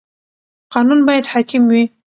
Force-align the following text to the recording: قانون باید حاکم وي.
قانون 0.73 0.99
باید 1.07 1.25
حاکم 1.31 1.63
وي. 1.71 1.83